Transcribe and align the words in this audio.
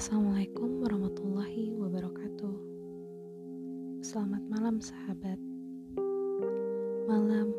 Assalamualaikum 0.00 0.80
warahmatullahi 0.80 1.76
wabarakatuh. 1.76 2.56
Selamat 4.00 4.40
malam, 4.48 4.80
sahabat. 4.80 5.36
Malam 7.04 7.52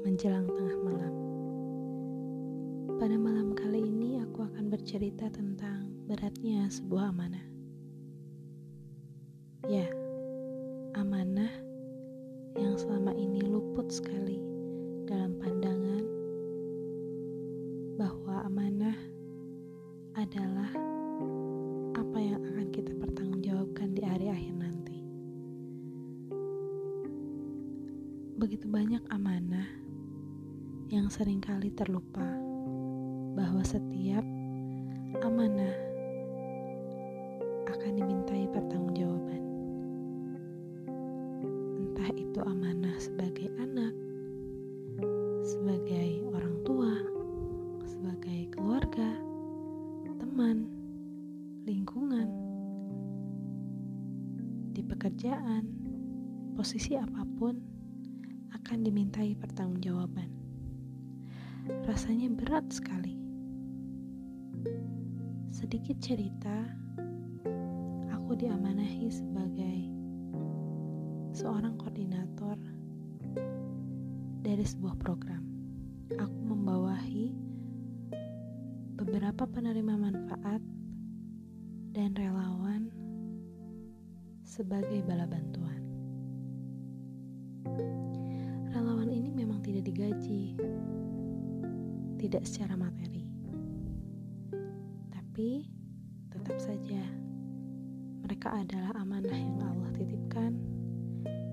menjelang 0.00 0.48
tengah 0.48 0.76
malam. 0.80 1.12
Pada 2.96 3.20
malam 3.20 3.52
kali 3.52 3.84
ini, 3.84 4.16
aku 4.16 4.48
akan 4.48 4.72
bercerita 4.72 5.28
tentang 5.28 5.92
beratnya 6.08 6.72
sebuah 6.72 7.12
amanah. 7.12 7.44
Ya, 9.68 9.92
amanah 10.96 11.52
yang 12.56 12.80
selama 12.80 13.12
ini 13.12 13.44
luput 13.44 13.92
sekali 13.92 14.40
dalam 15.04 15.36
pandangan 15.36 16.04
bahwa 18.00 18.40
amanah 18.48 18.96
adalah 20.16 20.72
Begitu 28.38 28.70
banyak 28.70 29.02
amanah 29.10 29.66
yang 30.94 31.10
sering 31.10 31.42
kali 31.42 31.74
terlupa 31.74 32.22
bahwa 33.34 33.66
setiap 33.66 34.22
amanah 35.26 35.74
akan 37.66 37.98
dimintai 37.98 38.46
pertanggungjawaban. 38.54 39.42
Entah 41.82 42.10
itu 42.14 42.38
amanah 42.46 42.94
sebagai 43.02 43.50
anak, 43.58 43.90
sebagai 45.42 46.22
orang 46.30 46.62
tua, 46.62 46.94
sebagai 47.90 48.54
keluarga, 48.54 49.18
teman, 50.14 50.70
lingkungan, 51.66 52.30
di 54.70 54.86
pekerjaan, 54.86 55.66
posisi 56.54 56.94
apa 56.94 57.26
pun 57.34 57.77
akan 58.68 58.84
dimintai 58.84 59.32
pertanggungjawaban. 59.32 60.28
Rasanya 61.88 62.28
berat 62.36 62.68
sekali. 62.68 63.16
Sedikit 65.48 65.96
cerita, 66.04 66.68
aku 68.12 68.36
diamanahi 68.36 69.08
sebagai 69.08 69.88
seorang 71.32 71.80
koordinator 71.80 72.60
dari 74.44 74.64
sebuah 74.68 75.00
program. 75.00 75.48
Aku 76.20 76.36
membawahi 76.44 77.32
beberapa 79.00 79.48
penerima 79.48 79.96
manfaat 79.96 80.60
dan 81.96 82.12
relawan 82.12 82.92
sebagai 84.44 85.00
bala 85.08 85.24
bantuan. 85.24 85.67
Tidak 89.68 89.84
digaji, 89.84 90.56
tidak 92.16 92.40
secara 92.48 92.72
materi, 92.72 93.28
tapi 95.12 95.68
tetap 96.32 96.56
saja 96.56 97.04
mereka 98.24 98.64
adalah 98.64 98.96
amanah 98.96 99.36
yang 99.36 99.60
Allah 99.60 99.92
titipkan, 99.92 100.56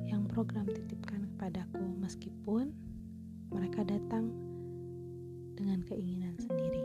yang 0.07 0.23
program 0.31 0.63
titipkan 0.63 1.27
kepadaku, 1.35 1.83
meskipun 1.99 2.71
mereka 3.51 3.83
datang 3.83 4.31
dengan 5.59 5.83
keinginan 5.83 6.39
sendiri. 6.39 6.83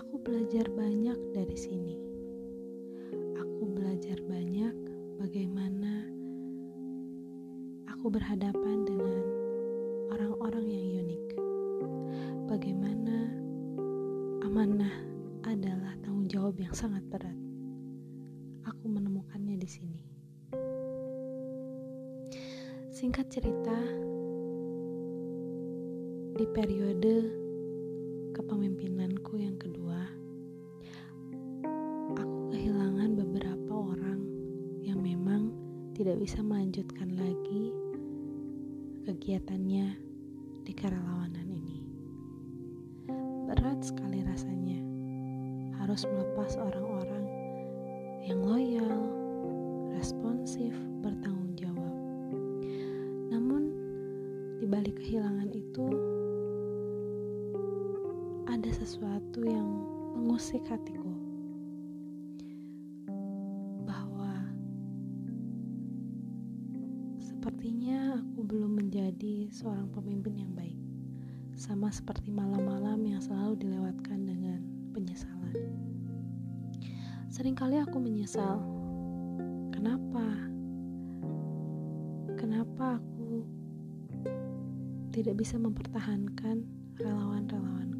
Aku 0.00 0.24
belajar 0.24 0.72
banyak 0.72 1.18
dari 1.36 1.56
sini. 1.56 1.96
Aku 3.36 3.68
belajar 3.76 4.16
banyak 4.24 4.72
bagaimana 5.20 5.81
aku 8.02 8.18
berhadapan 8.18 8.82
dengan 8.82 9.22
orang-orang 10.10 10.74
yang 10.74 11.06
unik. 11.06 11.26
Bagaimana 12.50 13.30
amanah 14.42 14.90
adalah 15.46 15.94
tanggung 16.02 16.26
jawab 16.26 16.58
yang 16.58 16.74
sangat 16.74 16.98
berat. 17.06 17.38
Aku 18.66 18.90
menemukannya 18.90 19.54
di 19.54 19.68
sini. 19.70 20.02
Singkat 22.90 23.30
cerita, 23.30 23.78
di 26.42 26.46
periode 26.58 27.14
kepemimpinanku 28.34 29.38
yang 29.38 29.54
kedua, 29.62 30.10
aku 32.18 32.50
kehilangan 32.50 33.14
beberapa 33.14 33.94
orang 33.94 34.26
yang 34.82 34.98
memang 34.98 35.54
tidak 35.94 36.18
bisa 36.18 36.42
melanjutkan 36.42 37.14
lagi 37.14 37.91
kegiatannya 39.02 39.98
di 40.62 40.72
kerelawanan 40.78 41.48
ini. 41.50 41.82
Berat 43.50 43.82
sekali 43.82 44.22
rasanya 44.22 44.78
harus 45.82 46.06
melepas 46.06 46.54
orang-orang 46.54 47.26
yang 48.22 48.38
loyal, 48.46 49.02
responsif, 49.98 50.70
bertanggung 51.02 51.58
jawab. 51.58 51.94
Namun, 53.34 53.74
di 54.62 54.70
balik 54.70 54.94
kehilangan 55.02 55.50
itu, 55.50 55.86
ada 58.46 58.70
sesuatu 58.70 59.42
yang 59.42 59.66
mengusik 60.14 60.62
hatiku 60.70 61.21
seorang 69.52 69.92
pemimpin 69.92 70.40
yang 70.40 70.52
baik 70.56 70.74
sama 71.52 71.92
seperti 71.92 72.32
malam-malam 72.32 73.04
yang 73.04 73.20
selalu 73.20 73.60
dilewatkan 73.60 74.24
dengan 74.24 74.64
penyesalan 74.96 75.54
sering 77.28 77.52
kali 77.52 77.76
aku 77.76 78.00
menyesal 78.00 78.64
kenapa 79.70 80.26
kenapa 82.40 82.96
aku 82.96 83.44
tidak 85.12 85.36
bisa 85.36 85.60
mempertahankan 85.60 86.64
relawan-relawanku 86.96 87.92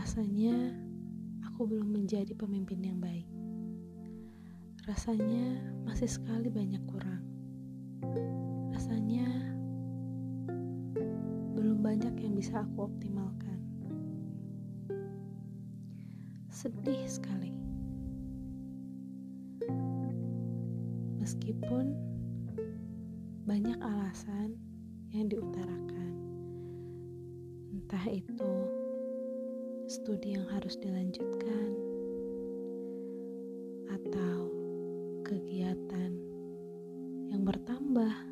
Rasanya 0.00 0.74
aku 1.44 1.68
belum 1.68 1.92
menjadi 1.92 2.32
pemimpin 2.32 2.80
yang 2.80 2.98
baik. 3.04 3.28
Rasanya 4.88 5.60
masih 5.84 6.08
sekali 6.08 6.48
banyak 6.48 6.80
kurang. 6.88 7.20
Rasanya 8.80 9.28
belum 11.52 11.84
banyak 11.84 12.16
yang 12.16 12.32
bisa 12.32 12.64
aku 12.64 12.88
optimalkan. 12.88 13.60
Sedih 16.48 17.04
sekali. 17.04 17.52
Meskipun 21.20 21.92
banyak 23.44 23.76
alasan 23.84 24.56
yang 25.12 25.28
diutarakan. 25.28 26.16
Entah 27.76 28.08
itu 28.08 28.52
studi 29.92 30.40
yang 30.40 30.48
harus 30.56 30.80
dilanjutkan, 30.80 31.68
atau 33.92 34.48
kegiatan 35.28 36.16
yang 37.28 37.44
bertambah, 37.44 38.29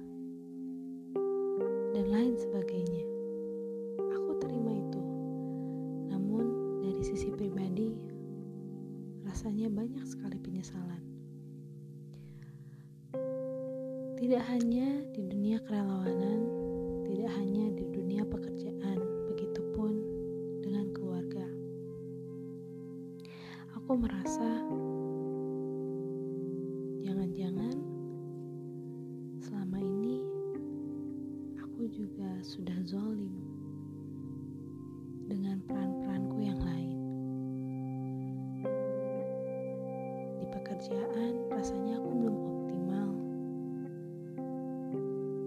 pekerjaan 40.88 41.52
rasanya 41.52 42.00
aku 42.00 42.08
belum 42.16 42.36
optimal. 42.48 43.10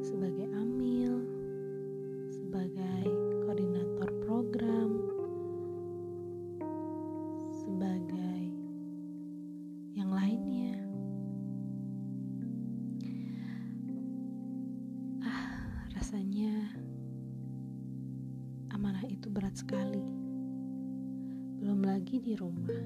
Sebagai 0.05 0.47
amil, 0.53 1.13
sebagai 2.29 3.09
koordinator 3.41 4.09
program, 4.21 4.89
sebagai 7.49 8.53
yang 9.97 10.13
lainnya. 10.13 10.77
Ah, 15.25 15.57
rasanya 15.97 16.53
amanah 18.77 19.09
itu 19.09 19.25
berat 19.25 19.57
sekali. 19.57 20.05
Belum 21.57 21.81
lagi 21.81 22.21
di 22.21 22.37
rumah 22.37 22.85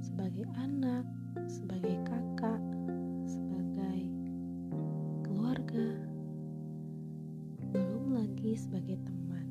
sebagai 0.00 0.48
anak, 0.56 1.04
sebagai 1.44 2.00
kakak, 2.08 2.62
sebagai 3.28 4.08
keluarga, 5.20 5.88
belum 7.76 8.16
lagi 8.16 8.56
sebagai 8.56 8.96
teman. 9.04 9.46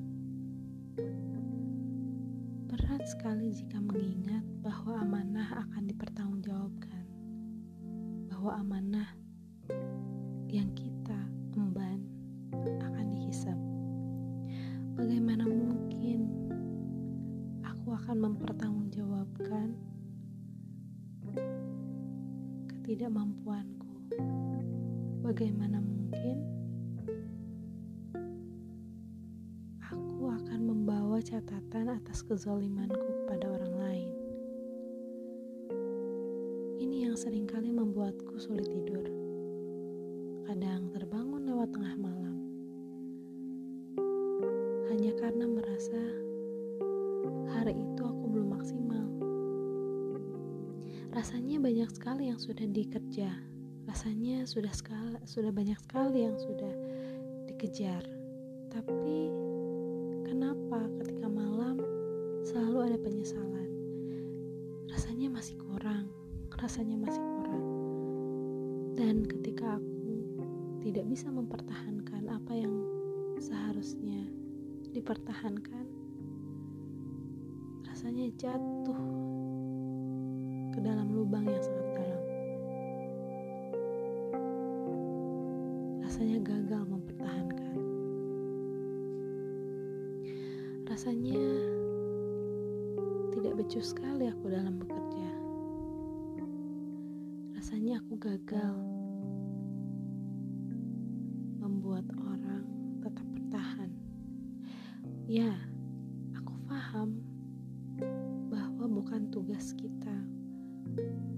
Berat 2.65 3.05
sekali 3.05 3.53
jika 3.53 3.77
mengingat 3.77 4.41
bahwa 4.65 5.05
amanah 5.05 5.61
akan 5.69 5.85
dipertanggungjawabkan, 5.85 7.05
bahwa 8.33 8.51
amanah 8.57 9.09
yang 10.49 10.73
kita 10.73 11.29
emban 11.53 12.01
akan 12.81 13.05
dihisap. 13.13 13.57
Bagaimana 14.97 15.45
mungkin 15.45 16.25
aku 17.61 17.93
akan 17.93 18.17
mempertanggungjawabkan 18.31 19.94
ketidakmampuanku? 22.85 24.13
Bagaimana 25.25 25.81
mungkin 25.81 26.37
aku 29.81 30.29
akan 30.29 30.59
membawa 30.69 31.17
catatan 31.17 31.89
atas 31.89 32.21
kezalimanku 32.21 32.93
kepada 32.93 33.57
orang 33.57 33.73
lain? 33.73 34.13
Ini 36.77 37.09
yang 37.09 37.17
sering 37.17 37.49
kali 37.49 37.73
membuatku 37.73 38.37
sulit 38.37 38.69
tidur. 38.69 39.09
Kadang 40.45 40.93
terbangun 40.93 41.41
lewat 41.41 41.73
tengah 41.73 41.97
malam 41.97 42.37
hanya 44.93 45.09
karena 45.17 45.49
merasa 45.49 46.01
hari 47.49 47.81
itu 47.81 48.01
aku 48.05 48.29
belum 48.29 48.53
maksimal. 48.53 49.24
Rasanya 51.15 51.63
banyak 51.63 51.87
sekali 51.95 52.27
yang 52.27 52.35
sudah 52.35 52.67
dikerja, 52.67 53.31
rasanya 53.87 54.43
sudah 54.43 54.75
sekali, 54.75 55.15
sudah 55.23 55.47
banyak 55.47 55.79
sekali 55.79 56.27
yang 56.27 56.35
sudah 56.35 56.75
dikejar. 57.47 58.03
Tapi 58.67 59.31
kenapa 60.27 60.91
ketika 60.99 61.31
malam 61.31 61.79
selalu 62.43 62.91
ada 62.91 62.97
penyesalan? 62.99 63.71
Rasanya 64.91 65.31
masih 65.31 65.55
kurang, 65.55 66.11
rasanya 66.59 66.99
masih 66.99 67.23
kurang. 67.23 67.63
Dan 68.99 69.23
ketika 69.23 69.79
aku 69.79 70.19
tidak 70.83 71.07
bisa 71.07 71.31
mempertahankan 71.31 72.27
apa 72.27 72.59
yang 72.59 72.75
seharusnya 73.39 74.19
dipertahankan, 74.91 75.87
rasanya 77.87 78.27
jatuh 78.35 79.34
ke 80.75 80.83
dalam 80.83 81.07
lubang 81.15 81.47
yang 81.47 81.63
sangat 81.63 81.87
dalam. 81.95 82.23
Rasanya 86.03 86.37
gagal 86.43 86.83
mempertahankan. 86.83 87.79
Rasanya 90.83 91.43
tidak 93.31 93.53
becus 93.55 93.95
sekali 93.95 94.27
aku 94.27 94.51
dalam 94.51 94.75
bekerja. 94.75 95.31
Rasanya 97.55 98.03
aku 98.03 98.19
gagal 98.19 98.75
membuat 101.63 102.03
orang 102.19 102.67
tetap 102.99 103.27
bertahan. 103.31 103.91
Ya, 105.25 105.55
aku 106.35 106.51
paham 106.67 107.23
bahwa 108.51 108.85
bukan 108.91 109.31
tugas 109.31 109.71
kita 109.79 110.15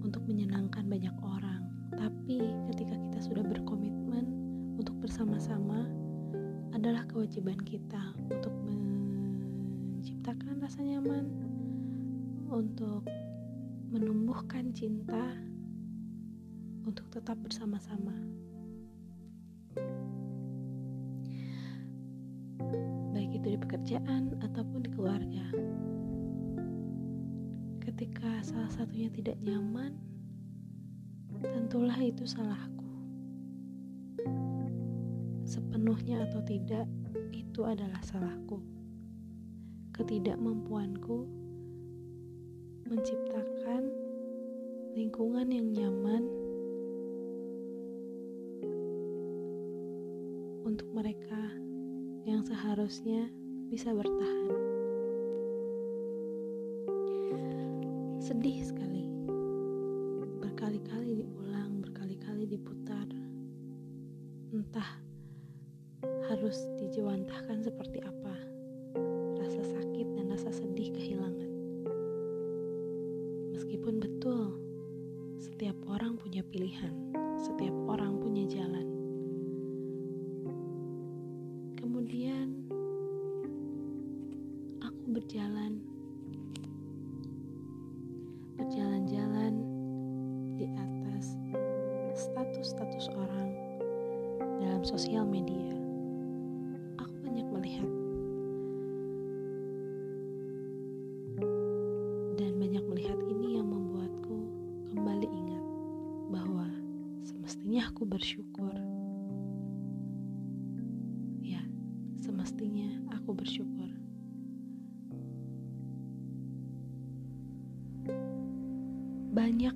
untuk 0.04 0.24
menyenangkan 0.30 0.88
banyak 0.88 1.14
orang, 1.22 1.68
tapi 1.94 2.42
ketika 2.74 2.96
kita 2.96 3.20
sudah 3.22 3.44
berkomitmen 3.44 4.26
untuk 4.78 4.96
bersama-sama, 5.02 5.90
adalah 6.76 7.06
kewajiban 7.10 7.58
kita 7.66 8.14
untuk 8.30 8.54
menciptakan 9.98 10.62
rasa 10.62 10.84
nyaman, 10.86 11.26
untuk 12.48 13.08
menumbuhkan 13.90 14.74
cinta, 14.76 15.34
untuk 16.86 17.10
tetap 17.10 17.40
bersama-sama. 17.42 18.28
itu 23.48 23.54
di 23.54 23.60
pekerjaan 23.64 24.34
ataupun 24.44 24.84
di 24.84 24.90
keluarga. 24.92 25.46
Ketika 27.98 28.30
salah 28.46 28.70
satunya 28.70 29.10
tidak 29.10 29.42
nyaman, 29.42 29.98
tentulah 31.42 31.98
itu 31.98 32.30
salahku. 32.30 32.86
Sepenuhnya 35.42 36.30
atau 36.30 36.38
tidak, 36.46 36.86
itu 37.34 37.66
adalah 37.66 37.98
salahku. 38.06 38.62
Ketidakmampuanku 39.98 41.26
menciptakan 42.86 43.90
lingkungan 44.94 45.50
yang 45.50 45.74
nyaman 45.74 46.22
untuk 50.70 50.86
mereka 50.94 51.50
yang 52.30 52.46
seharusnya 52.46 53.26
bisa 53.74 53.90
bertahan. 53.90 54.67
Punya 76.38 76.54
pilihan, 76.54 76.94
setiap 77.34 77.74
orang 77.90 78.22
punya 78.22 78.46
jalan. 78.46 78.97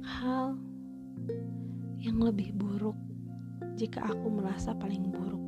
Hal 0.01 0.57
yang 2.01 2.17
lebih 2.17 2.53
buruk 2.57 2.97
jika 3.77 4.01
aku 4.09 4.27
merasa 4.29 4.73
paling 4.73 5.09
buruk. 5.09 5.41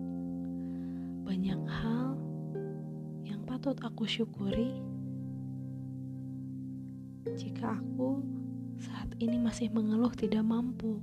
Banyak 1.26 1.62
hal 1.66 2.18
yang 3.26 3.42
patut 3.46 3.78
aku 3.82 4.06
syukuri 4.06 4.78
jika 7.34 7.80
aku 7.80 8.22
saat 8.78 9.10
ini 9.18 9.42
masih 9.42 9.74
mengeluh 9.74 10.14
tidak 10.14 10.46
mampu. 10.46 11.02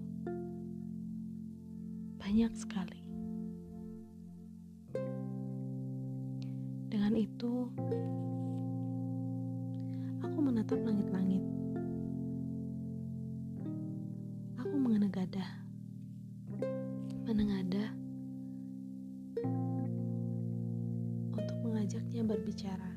Banyak 2.20 2.52
sekali. 2.54 3.02
Dengan 6.90 7.14
itu, 7.14 7.70
aku 10.22 10.38
menatap 10.38 10.78
langit-langit 10.82 11.59
menengadah 15.30 15.62
menengadah 17.22 17.90
untuk 21.38 21.56
mengajaknya 21.62 22.22
berbicara. 22.26 22.90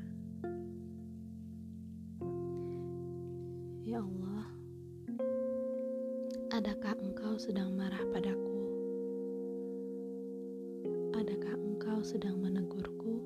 Ya 3.86 4.02
Allah 4.02 4.46
adakah 6.50 6.98
engkau 7.06 7.38
sedang 7.38 7.78
marah 7.78 8.02
padaku? 8.10 8.58
Adakah 11.14 11.54
engkau 11.54 12.02
sedang 12.02 12.42
menegurku 12.42 13.22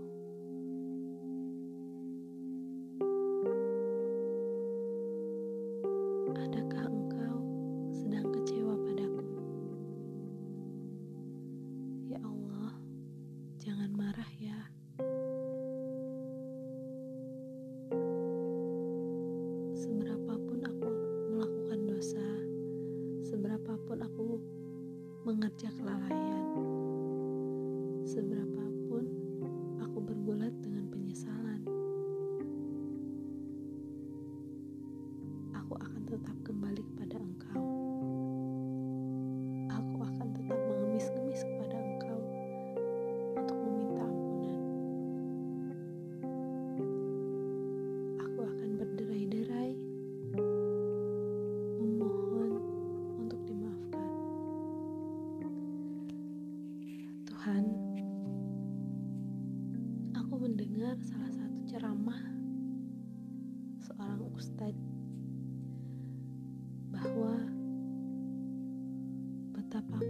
mengerja 25.49 25.73
kelalaian, 25.81 26.18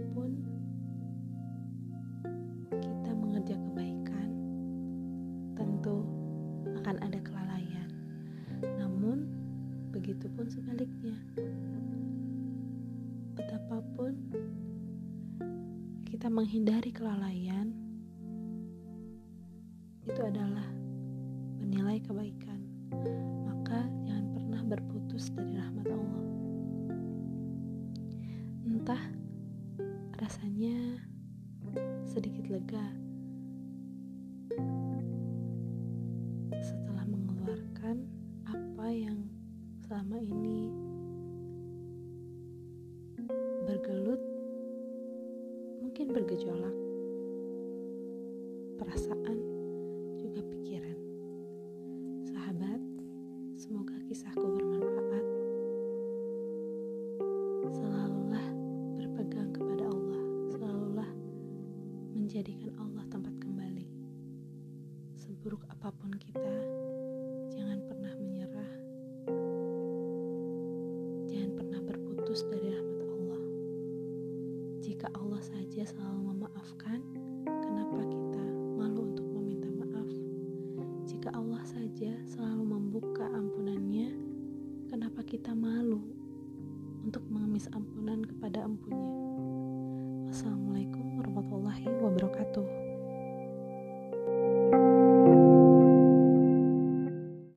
betapapun 0.09 0.41
kita 2.81 3.11
mengerja 3.13 3.55
kebaikan, 3.61 4.29
tentu 5.53 6.01
akan 6.81 6.97
ada 7.05 7.19
kelalaian. 7.21 7.89
Namun, 8.81 9.29
begitupun 9.93 10.49
sebaliknya. 10.49 11.13
Betapapun 13.37 14.17
kita 16.09 16.25
menghindari 16.25 16.89
kelalaian, 16.89 17.69
itu 20.09 20.21
adalah 20.25 20.65
menilai 21.61 22.01
kebaikan. 22.01 22.65
Maka 23.45 23.85
jangan 24.09 24.25
pernah 24.33 24.61
berputus 24.65 25.29
dari 25.37 25.53
rahmat 25.53 25.85
Allah. 25.85 26.23
Entah 28.65 29.18
rasanya 30.39 31.03
sedikit 32.07 32.47
lega 32.47 32.87
setelah 36.63 37.03
mengeluarkan 37.03 38.07
apa 38.47 38.87
yang 38.87 39.19
selama 39.83 40.15
ini 40.23 40.71
bergelut, 43.67 44.23
mungkin 45.83 46.07
bergejolak, 46.07 46.77
perasaan 48.79 49.43
Jika 74.99 75.15
Allah 75.15 75.39
saja 75.39 75.83
selalu 75.95 76.19
memaafkan, 76.27 76.99
kenapa 77.47 78.03
kita 78.03 78.43
malu 78.75 79.07
untuk 79.07 79.31
meminta 79.31 79.71
maaf? 79.71 80.11
Jika 81.07 81.31
Allah 81.39 81.63
saja 81.63 82.19
selalu 82.27 82.67
membuka 82.67 83.23
ampunannya, 83.31 84.11
kenapa 84.91 85.23
kita 85.23 85.55
malu 85.55 86.03
untuk 87.07 87.23
mengemis 87.31 87.71
ampunan 87.71 88.27
kepada 88.27 88.67
empunya? 88.67 89.07
Wassalamualaikum 90.27 91.15
warahmatullahi 91.15 91.87
wabarakatuh. 92.03 92.78